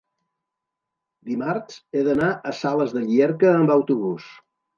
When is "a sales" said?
2.33-2.97